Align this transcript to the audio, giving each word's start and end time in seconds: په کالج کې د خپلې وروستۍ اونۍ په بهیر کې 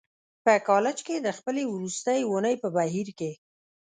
په 0.43 0.53
کالج 0.69 0.97
کې 1.07 1.15
د 1.19 1.27
خپلې 1.37 1.63
وروستۍ 1.73 2.19
اونۍ 2.29 2.55
په 2.63 2.67
بهیر 2.75 3.07
کې 3.19 3.31